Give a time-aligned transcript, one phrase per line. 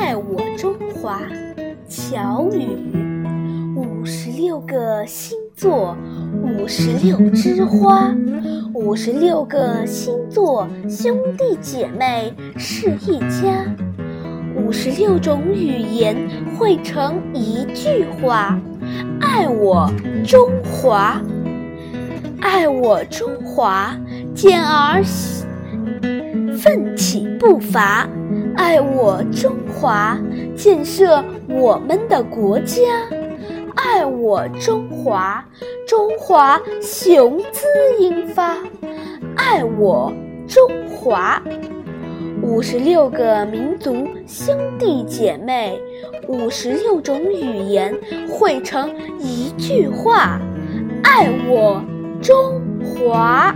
[0.00, 1.20] 爱我中华，
[1.86, 2.66] 乔羽。
[3.76, 5.94] 五十六个星座，
[6.42, 8.10] 五十六枝花，
[8.72, 13.62] 五十六个星座兄弟姐妹是一家。
[14.56, 16.16] 五十六种语言
[16.58, 18.58] 汇成一句话：
[19.20, 19.92] 爱我
[20.26, 21.20] 中华，
[22.40, 23.94] 爱我中华，
[24.34, 25.04] 健儿
[26.56, 28.08] 奋起步伐。
[28.56, 30.18] 爱我中华，
[30.56, 32.82] 建设我们的国家；
[33.74, 35.44] 爱我中华，
[35.86, 37.66] 中华雄姿
[37.98, 38.56] 英发；
[39.36, 40.12] 爱我
[40.46, 41.42] 中华，
[42.42, 45.80] 五十六个民族兄弟姐妹，
[46.28, 47.96] 五十六种语言
[48.28, 50.40] 汇成一句话：
[51.02, 51.82] 爱我
[52.22, 53.54] 中华。